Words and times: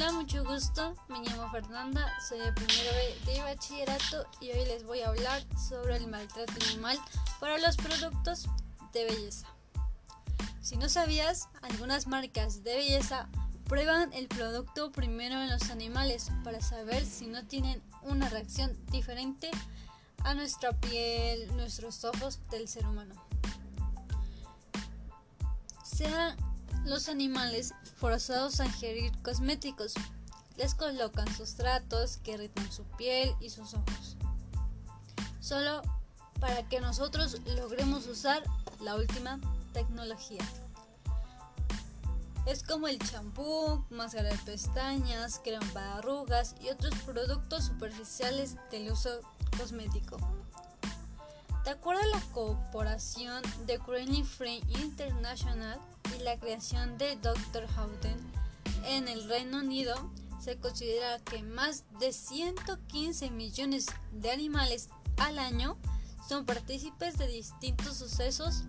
Hola, 0.00 0.12
mucho 0.12 0.44
gusto. 0.44 0.94
Me 1.08 1.18
llamo 1.18 1.50
Fernanda, 1.50 2.08
soy 2.28 2.38
de 2.38 2.52
primero 2.52 2.90
de 3.26 3.42
bachillerato 3.42 4.26
y 4.40 4.52
hoy 4.52 4.64
les 4.66 4.84
voy 4.84 5.00
a 5.00 5.08
hablar 5.08 5.42
sobre 5.58 5.96
el 5.96 6.06
maltrato 6.06 6.52
animal 6.70 6.96
para 7.40 7.58
los 7.58 7.76
productos 7.76 8.48
de 8.92 9.06
belleza. 9.06 9.48
Si 10.60 10.76
no 10.76 10.88
sabías, 10.88 11.48
algunas 11.62 12.06
marcas 12.06 12.62
de 12.62 12.76
belleza 12.76 13.28
prueban 13.64 14.12
el 14.12 14.28
producto 14.28 14.92
primero 14.92 15.42
en 15.42 15.50
los 15.50 15.68
animales 15.70 16.30
para 16.44 16.60
saber 16.60 17.04
si 17.04 17.26
no 17.26 17.44
tienen 17.48 17.82
una 18.02 18.28
reacción 18.28 18.78
diferente 18.92 19.50
a 20.22 20.32
nuestra 20.32 20.74
piel, 20.74 21.56
nuestros 21.56 22.04
ojos 22.04 22.38
del 22.50 22.68
ser 22.68 22.86
humano. 22.86 23.16
Sean 25.82 26.36
los 26.84 27.08
animales 27.08 27.74
forzados 27.96 28.60
a 28.60 28.66
ingerir 28.66 29.12
cosméticos. 29.22 29.94
Les 30.56 30.74
colocan 30.74 31.32
sustratos 31.34 32.18
que 32.18 32.32
irritan 32.32 32.70
su 32.72 32.84
piel 32.96 33.34
y 33.40 33.50
sus 33.50 33.74
ojos. 33.74 34.16
Solo 35.40 35.82
para 36.40 36.68
que 36.68 36.80
nosotros 36.80 37.40
logremos 37.56 38.06
usar 38.06 38.42
la 38.80 38.96
última 38.96 39.40
tecnología. 39.72 40.44
Es 42.46 42.62
como 42.62 42.88
el 42.88 42.98
champú, 42.98 43.84
máscara 43.90 44.30
de 44.30 44.38
pestañas, 44.38 45.40
crema 45.44 45.66
para 45.74 45.98
arrugas 45.98 46.54
y 46.62 46.70
otros 46.70 46.94
productos 47.04 47.64
superficiales 47.66 48.56
del 48.70 48.90
uso 48.90 49.20
cosmético. 49.58 50.16
De 51.68 51.74
acuerdo 51.74 52.00
a 52.00 52.16
la 52.16 52.22
corporación 52.32 53.42
de 53.66 53.78
Cruelty 53.78 54.22
Free 54.22 54.64
International 54.82 55.78
y 56.16 56.22
la 56.22 56.38
creación 56.38 56.96
de 56.96 57.14
Dr. 57.16 57.66
Houghton 57.76 58.16
en 58.86 59.06
el 59.06 59.28
Reino 59.28 59.58
Unido, 59.58 60.10
se 60.42 60.56
considera 60.56 61.18
que 61.18 61.42
más 61.42 61.84
de 62.00 62.14
115 62.14 63.30
millones 63.32 63.84
de 64.12 64.30
animales 64.30 64.88
al 65.18 65.38
año 65.38 65.76
son 66.26 66.46
partícipes 66.46 67.18
de 67.18 67.28
distintos 67.28 67.98
sucesos 67.98 68.62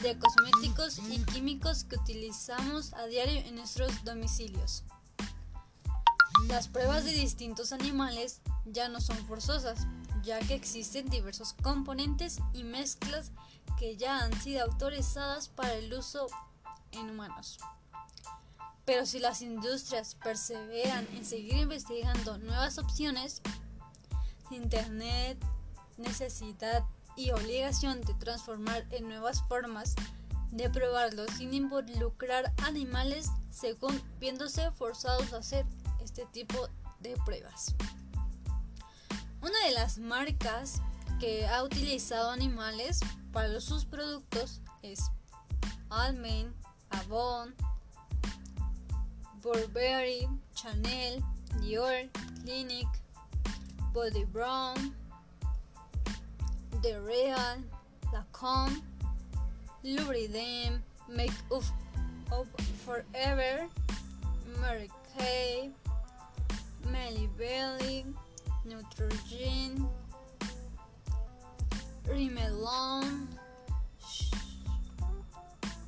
de 0.00 0.18
cosméticos 0.18 0.98
y 1.10 1.22
químicos 1.24 1.84
que 1.84 1.96
utilizamos 1.96 2.94
a 2.94 3.04
diario 3.04 3.38
en 3.40 3.56
nuestros 3.56 4.02
domicilios. 4.02 4.82
Las 6.48 6.68
pruebas 6.68 7.04
de 7.04 7.12
distintos 7.12 7.74
animales 7.74 8.40
ya 8.64 8.88
no 8.88 9.02
son 9.02 9.18
forzosas, 9.26 9.86
ya 10.26 10.40
que 10.40 10.54
existen 10.54 11.08
diversos 11.08 11.54
componentes 11.62 12.40
y 12.52 12.64
mezclas 12.64 13.30
que 13.78 13.96
ya 13.96 14.24
han 14.24 14.38
sido 14.40 14.64
autorizadas 14.64 15.48
para 15.48 15.74
el 15.74 15.94
uso 15.94 16.26
en 16.90 17.10
humanos. 17.10 17.58
Pero 18.84 19.06
si 19.06 19.20
las 19.20 19.40
industrias 19.40 20.16
perseveran 20.16 21.06
en 21.14 21.24
seguir 21.24 21.54
investigando 21.54 22.38
nuevas 22.38 22.78
opciones, 22.78 23.40
Internet, 24.50 25.38
necesidad 25.96 26.84
y 27.16 27.30
obligación 27.30 28.00
de 28.02 28.14
transformar 28.14 28.86
en 28.90 29.08
nuevas 29.08 29.42
formas 29.48 29.94
de 30.50 30.70
probarlo 30.70 31.26
sin 31.36 31.52
involucrar 31.52 32.52
animales 32.64 33.30
según 33.50 34.00
viéndose 34.20 34.70
forzados 34.72 35.32
a 35.32 35.38
hacer 35.38 35.66
este 36.00 36.26
tipo 36.26 36.68
de 37.00 37.16
pruebas. 37.24 37.74
Una 39.46 39.64
de 39.66 39.74
las 39.74 39.98
marcas 39.98 40.82
que 41.20 41.46
ha 41.46 41.62
utilizado 41.62 42.30
animales 42.32 42.98
para 43.32 43.60
sus 43.60 43.84
productos 43.84 44.60
es 44.82 44.98
Almen, 45.88 46.52
Avon, 46.90 47.54
Burberry, 49.44 50.28
Chanel, 50.52 51.22
Dior, 51.60 52.10
Clinique, 52.42 52.90
Body 53.92 54.24
Brown, 54.24 54.92
The 56.82 56.98
Real, 56.98 57.62
Lancome, 58.12 58.82
Lubricant, 59.84 60.82
Make 61.08 61.30
Up 61.52 62.48
Forever, 62.84 63.68
Mary 64.60 64.90
Kay, 65.16 65.70
Melly 66.90 67.30
Belly, 67.38 68.04
Neutrogena, 68.66 69.88
Rimmel 72.04 72.54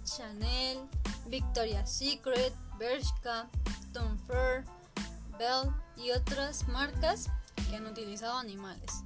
Chanel, 0.05 0.89
Victoria's 1.27 1.91
Secret, 1.91 2.53
Bershka, 2.79 3.49
Tom 3.93 4.19
Bell. 5.39 5.73
Y 5.97 6.13
otras 6.13 6.69
marcas 6.69 7.29
que 7.69 7.77
han 7.77 7.87
utilizado 7.87 8.39
animales. 8.39 9.03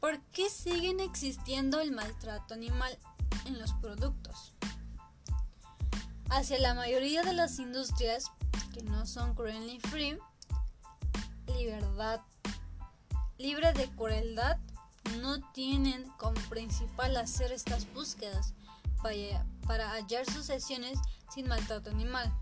¿Por 0.00 0.18
qué 0.32 0.48
siguen 0.48 0.98
existiendo 1.00 1.78
el 1.80 1.92
maltrato 1.92 2.54
animal 2.54 2.98
en 3.44 3.58
los 3.58 3.74
productos? 3.74 4.54
Hacia 6.30 6.58
la 6.58 6.72
mayoría 6.72 7.22
de 7.22 7.34
las 7.34 7.58
industrias 7.58 8.32
que 8.72 8.82
no 8.82 9.04
son 9.04 9.34
cruelty 9.34 9.78
free, 9.80 10.18
libertad 11.64 12.20
libre 13.36 13.72
de 13.74 13.86
crueldad 13.90 14.56
no 15.20 15.40
tienen 15.52 16.08
como 16.16 16.40
principal 16.48 17.14
hacer 17.18 17.52
estas 17.52 17.92
búsquedas 17.92 18.54
para, 19.66 19.90
hallar 19.90 20.24
sucesiones 20.24 20.98
sin 21.32 21.48
maltrato 21.48 21.90
animal. 21.90 22.32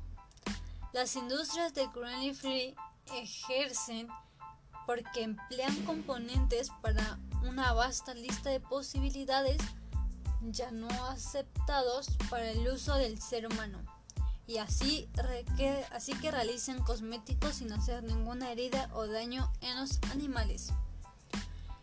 Las 0.93 1.17
industrias 1.17 1.75
de 1.75 1.91
cruelty 1.91 2.33
free 2.33 2.77
ejercen 3.13 4.09
porque 4.87 5.25
emplean 5.25 5.75
componentes 5.85 6.71
para 6.81 7.19
una 7.43 7.73
vasta 7.73 8.15
lista 8.15 8.51
de 8.51 8.61
posibilidades 8.61 9.59
ya 10.43 10.71
no 10.71 10.89
aceptados 11.07 12.09
para 12.31 12.51
el 12.51 12.69
uso 12.69 12.95
del 12.95 13.21
ser 13.21 13.47
humano 13.47 13.98
y 14.49 14.57
así, 14.57 15.11
así 15.93 16.15
que 16.15 16.31
realicen 16.31 16.83
cosméticos 16.83 17.57
sin 17.57 17.71
hacer 17.71 18.03
ninguna 18.03 18.51
herida 18.51 18.89
o 18.95 19.07
daño 19.07 19.53
en 19.61 19.79
los 19.79 20.01
animales 20.11 20.73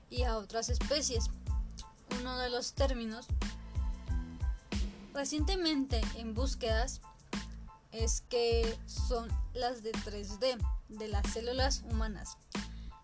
y 0.10 0.24
a 0.24 0.38
otras 0.38 0.70
especies. 0.70 1.30
Uno 2.20 2.40
de 2.40 2.50
los 2.50 2.74
términos 2.74 3.28
recientemente 5.14 6.02
en 6.16 6.34
búsquedas 6.34 7.02
es 7.92 8.22
que 8.30 8.78
son 8.88 9.30
las 9.54 9.84
de 9.84 9.92
3D 9.92 10.58
de 10.90 11.08
las 11.08 11.32
células 11.32 11.84
humanas 11.92 12.36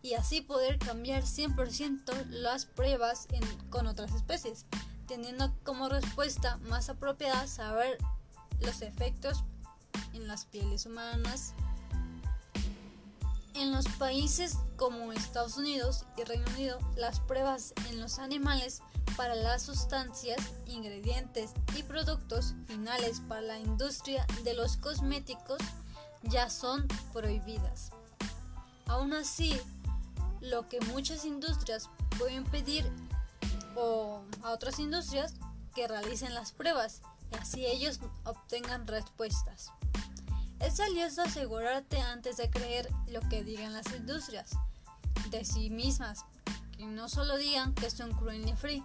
y 0.02 0.16
así 0.16 0.42
poder 0.42 0.80
cambiar 0.80 1.22
100% 1.22 2.26
las 2.30 2.66
pruebas 2.66 3.28
con 3.70 3.86
otras 3.86 4.12
especies, 4.16 4.66
teniendo 5.08 5.54
como 5.64 5.88
respuesta 5.88 6.58
más 6.64 6.90
apropiada 6.90 7.46
saber 7.46 8.00
los 8.60 8.82
efectos 8.82 9.44
en 10.14 10.28
las 10.28 10.46
pieles 10.46 10.86
humanas. 10.86 11.54
En 13.54 13.72
los 13.72 13.88
países 14.00 14.58
como 14.78 15.12
Estados 15.14 15.58
Unidos 15.58 16.06
y 16.18 16.24
Reino 16.24 16.46
Unido, 16.54 16.80
las 16.96 17.20
pruebas 17.20 17.74
en 17.90 18.00
los 18.00 18.20
animales 18.20 18.82
para 19.18 19.36
las 19.36 19.64
sustancias, 19.64 20.40
ingredientes 20.66 21.52
y 21.76 21.84
productos 21.84 22.56
finales 22.68 23.22
para 23.28 23.42
la 23.42 23.60
industria 23.60 24.26
de 24.44 24.54
los 24.54 24.78
cosméticos 24.78 25.60
ya 26.24 26.50
son 26.50 26.88
prohibidas. 27.14 27.92
Aún 28.88 29.14
así, 29.14 29.60
lo 30.40 30.68
que 30.68 30.80
muchas 30.82 31.26
industrias 31.26 31.90
pueden 32.18 32.44
pedir 32.46 32.90
o 33.76 34.22
a 34.44 34.52
otras 34.52 34.80
industrias 34.80 35.34
que 35.76 35.88
realicen 35.88 36.34
las 36.34 36.52
pruebas 36.52 37.02
y 37.32 37.36
así 37.36 37.66
ellos 37.66 38.00
obtengan 38.26 38.88
respuestas. 38.88 39.72
Es 40.60 40.78
valioso 40.78 41.24
asegurarte 41.24 42.00
antes 42.00 42.38
de 42.38 42.50
creer 42.50 42.88
lo 43.08 43.22
que 43.30 43.44
digan 43.44 43.74
las 43.74 43.92
industrias 43.96 44.52
de 45.30 45.44
sí 45.46 45.70
mismas, 45.70 46.26
que 46.78 46.86
no 46.86 47.10
solo 47.10 47.38
digan 47.38 47.74
que 47.74 47.90
son 47.90 48.12
cruelty 48.14 48.54
free, 48.54 48.84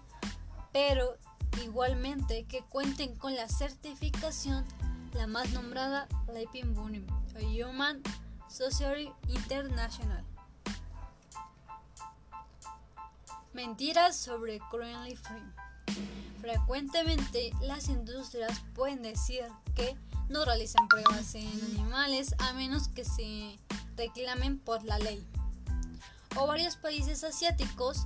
pero 0.72 1.18
igualmente 1.62 2.44
que 2.44 2.62
cuenten 2.62 3.14
con 3.16 3.34
la 3.34 3.48
certificación 3.48 4.64
la 5.12 5.26
más 5.26 5.50
nombrada 5.50 6.08
Leipin 6.32 6.74
Bunim, 6.74 7.06
Human 7.34 8.02
Society 8.48 9.12
International. 9.28 10.24
Mentiras 13.52 14.16
sobre 14.16 14.60
cruelty 14.70 15.16
free. 15.16 16.15
Frecuentemente 16.46 17.50
las 17.60 17.88
industrias 17.88 18.62
pueden 18.72 19.02
decir 19.02 19.42
que 19.74 19.96
no 20.28 20.44
realizan 20.44 20.86
pruebas 20.86 21.34
en 21.34 21.48
animales 21.74 22.36
a 22.38 22.52
menos 22.52 22.86
que 22.86 23.04
se 23.04 23.58
reclamen 23.96 24.60
por 24.60 24.84
la 24.84 24.96
ley. 25.00 25.26
O 26.36 26.46
varios 26.46 26.76
países 26.76 27.24
asiáticos 27.24 28.04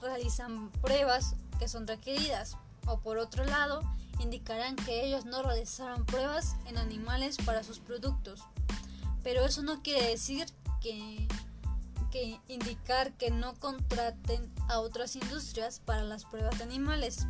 realizan 0.00 0.70
pruebas 0.70 1.34
que 1.58 1.66
son 1.66 1.88
requeridas. 1.88 2.56
O 2.86 3.00
por 3.00 3.18
otro 3.18 3.44
lado, 3.44 3.82
indicarán 4.20 4.76
que 4.76 5.04
ellos 5.04 5.24
no 5.24 5.42
realizaron 5.42 6.06
pruebas 6.06 6.54
en 6.66 6.78
animales 6.78 7.38
para 7.44 7.64
sus 7.64 7.80
productos. 7.80 8.44
pero 9.24 9.44
eso 9.44 9.62
no 9.62 9.82
quiere 9.82 10.10
decir 10.10 10.46
que, 10.80 11.26
que 12.10 12.40
indicar 12.48 13.12
que 13.12 13.30
no 13.30 13.54
contraten 13.54 14.52
a 14.68 14.80
otras 14.80 15.16
industrias 15.16 15.80
para 15.80 16.02
las 16.04 16.24
pruebas 16.24 16.58
de 16.58 16.64
animales. 16.64 17.26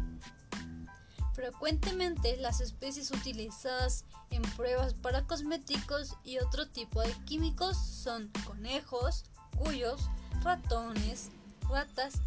Frecuentemente 1.35 2.37
las 2.37 2.61
especies 2.61 3.11
utilizadas 3.11 4.05
en 4.31 4.43
pruebas 4.43 4.95
para 4.95 5.27
cosméticos 5.27 6.17
y 6.25 6.39
otro 6.39 6.69
tipo 6.69 7.01
de 7.01 7.13
químicos 7.25 7.77
son 7.79 8.31
conejos, 8.45 9.25
cuyos, 9.59 10.11
ratones, 10.43 11.31
ratas 11.69 12.21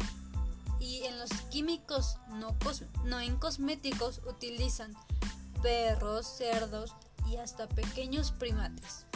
y 0.80 1.04
en 1.04 1.18
los 1.18 1.30
químicos 1.50 2.18
no, 2.30 2.56
no 3.04 3.20
en 3.20 3.36
cosméticos 3.36 4.20
utilizan 4.26 4.92
perros, 5.62 6.26
cerdos 6.26 6.94
y 7.26 7.36
hasta 7.36 7.68
pequeños 7.68 8.32
primates. 8.32 9.06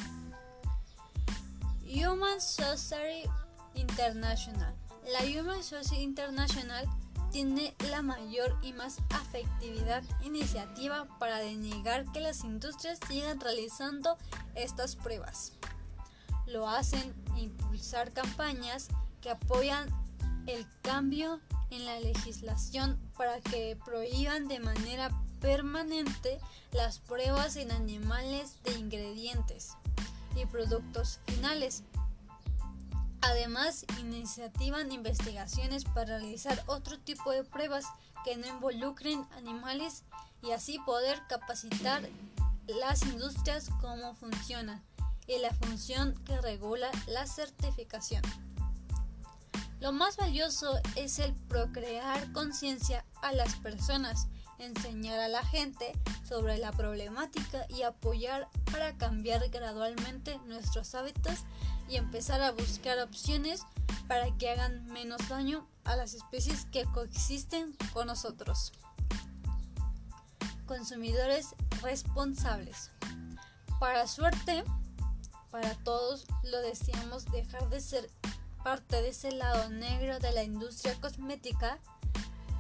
Human 1.89 2.39
Society 2.39 3.31
International. 3.75 4.75
La 5.11 5.21
Human 5.21 5.63
Society 5.63 6.03
International 6.03 6.87
tiene 7.33 7.75
la 7.91 8.03
mayor 8.03 8.59
y 8.63 8.75
más 8.75 8.99
afectividad 9.09 10.03
iniciativa 10.23 11.07
para 11.19 11.39
denegar 11.39 12.05
que 12.13 12.21
las 12.21 12.45
industrias 12.45 12.99
sigan 13.09 13.41
realizando 13.41 14.19
estas 14.55 14.97
pruebas. 14.97 15.53
Lo 16.47 16.69
hacen 16.69 17.15
impulsar 17.39 18.13
campañas 18.13 18.89
que 19.23 19.31
apoyan 19.31 19.89
el 20.47 20.67
cambio 20.83 21.41
en 21.71 21.87
la 21.87 22.01
legislación 22.01 22.99
para 23.17 23.41
que 23.41 23.79
prohíban 23.83 24.47
de 24.47 24.61
manera 24.61 25.11
permanente 25.41 26.39
las 26.73 26.99
pruebas 26.99 27.57
en 27.57 27.73
animales 27.73 28.63
de 28.65 28.79
ingredientes 28.79 29.77
y 30.39 30.47
productos 30.47 31.21
finales. 31.27 31.83
Además, 33.21 33.85
iniciativan 34.01 34.93
investigaciones 34.93 35.85
para 35.85 36.19
realizar 36.19 36.63
otro 36.67 36.99
tipo 36.99 37.33
de 37.33 37.45
pruebas 37.45 37.85
que 38.25 38.37
no 38.37 38.47
involucren 38.47 39.27
animales 39.37 40.05
y 40.43 40.53
así 40.53 40.79
poder 40.87 41.21
capacitar 41.29 42.09
las 42.67 43.03
industrias 43.03 43.71
cómo 43.81 44.15
funcionan 44.15 44.83
y 45.27 45.39
la 45.39 45.53
función 45.53 46.15
que 46.25 46.41
regula 46.41 46.91
la 47.07 47.27
certificación. 47.27 48.23
Lo 49.81 49.93
más 49.93 50.17
valioso 50.17 50.81
es 50.97 51.19
el 51.19 51.35
procrear 51.35 52.33
conciencia 52.33 53.05
a 53.23 53.33
las 53.33 53.55
personas, 53.57 54.27
enseñar 54.59 55.19
a 55.21 55.29
la 55.29 55.45
gente 55.45 55.93
sobre 56.27 56.59
la 56.59 56.73
problemática 56.73 57.67
y 57.69 57.83
apoyar 57.83 58.49
para 58.71 58.97
cambiar 58.97 59.49
gradualmente 59.51 60.39
nuestros 60.47 60.95
hábitos 60.95 61.45
y 61.89 61.97
empezar 61.97 62.41
a 62.43 62.53
buscar 62.53 62.99
opciones 62.99 63.63
para 64.07 64.37
que 64.37 64.51
hagan 64.51 64.87
menos 64.87 65.29
daño 65.29 65.67
a 65.85 65.97
las 65.97 66.15
especies 66.15 66.67
que 66.67 66.85
coexisten 66.85 67.77
con 67.93 68.07
nosotros. 68.07 68.73
Consumidores 70.67 71.55
responsables. 71.83 72.91
Para 73.81 74.07
suerte, 74.07 74.65
para 75.51 75.75
todos 75.77 76.27
lo 76.43 76.61
deseamos 76.61 77.25
dejar 77.27 77.69
de 77.71 77.81
ser 77.81 78.11
parte 78.63 79.01
de 79.01 79.09
ese 79.09 79.33
lado 79.33 79.71
negro 79.71 80.19
de 80.19 80.33
la 80.33 80.43
industria 80.43 80.95
cosmética, 81.01 81.79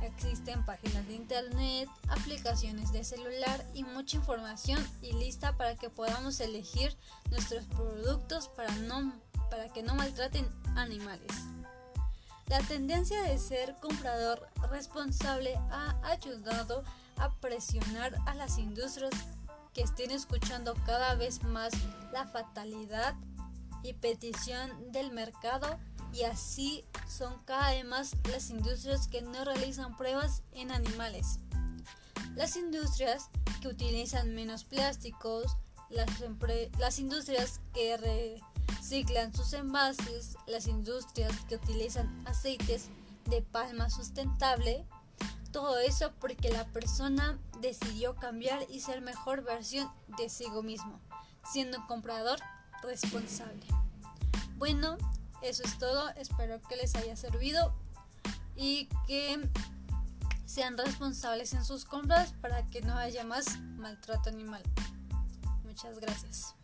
existen 0.02 0.64
páginas 0.64 1.06
de 1.06 1.14
internet, 1.14 1.88
aplicaciones 2.08 2.92
de 2.92 3.04
celular 3.04 3.64
y 3.74 3.84
mucha 3.84 4.16
información 4.16 4.84
y 5.02 5.12
lista 5.12 5.56
para 5.56 5.76
que 5.76 5.90
podamos 5.90 6.40
elegir 6.40 6.96
nuestros 7.30 7.64
productos 7.66 8.48
para, 8.48 8.74
no, 8.76 9.12
para 9.50 9.68
que 9.68 9.82
no 9.82 9.94
maltraten 9.94 10.48
animales. 10.76 11.32
La 12.46 12.60
tendencia 12.60 13.22
de 13.22 13.38
ser 13.38 13.74
comprador 13.80 14.48
responsable 14.70 15.54
ha 15.70 15.98
ayudado 16.04 16.82
a 17.16 17.30
presionar 17.40 18.16
a 18.26 18.34
las 18.34 18.58
industrias 18.58 19.12
que 19.74 19.82
estén 19.82 20.10
escuchando 20.10 20.74
cada 20.86 21.14
vez 21.14 21.42
más 21.42 21.72
la 22.12 22.26
fatalidad 22.26 23.14
y 23.82 23.92
petición 23.92 24.92
del 24.92 25.12
mercado 25.12 25.78
y 26.12 26.22
así 26.24 26.84
son 27.08 27.38
cada 27.44 27.70
vez 27.70 27.84
más 27.84 28.16
las 28.30 28.50
industrias 28.50 29.08
que 29.08 29.22
no 29.22 29.44
realizan 29.44 29.96
pruebas 29.96 30.42
en 30.52 30.70
animales. 30.70 31.38
Las 32.34 32.56
industrias 32.56 33.30
que 33.60 33.68
utilizan 33.68 34.34
menos 34.34 34.64
plásticos, 34.64 35.56
las, 35.90 36.08
las 36.78 36.98
industrias 36.98 37.60
que 37.74 37.96
reciclan 38.66 39.34
sus 39.34 39.52
envases, 39.52 40.36
las 40.46 40.66
industrias 40.66 41.32
que 41.48 41.56
utilizan 41.56 42.24
aceites 42.26 42.88
de 43.26 43.42
palma 43.42 43.90
sustentable, 43.90 44.84
todo 45.52 45.78
eso 45.78 46.12
porque 46.20 46.50
la 46.50 46.66
persona 46.66 47.38
decidió 47.60 48.14
cambiar 48.16 48.66
y 48.70 48.80
ser 48.80 49.00
mejor 49.00 49.42
versión 49.42 49.90
de 50.16 50.28
sí 50.28 50.48
mismo, 50.62 51.00
siendo 51.50 51.78
un 51.78 51.86
comprador 51.86 52.38
responsable. 52.82 53.66
Bueno, 54.56 54.98
eso 55.42 55.62
es 55.64 55.78
todo, 55.78 56.08
espero 56.10 56.60
que 56.62 56.76
les 56.76 56.94
haya 56.96 57.16
servido 57.16 57.74
y 58.56 58.88
que 59.06 59.48
sean 60.46 60.76
responsables 60.76 61.52
en 61.52 61.64
sus 61.64 61.84
compras 61.84 62.32
para 62.40 62.66
que 62.66 62.80
no 62.82 62.96
haya 62.96 63.24
más 63.24 63.58
maltrato 63.76 64.30
animal. 64.30 64.62
Muchas 65.64 65.98
gracias. 66.00 66.57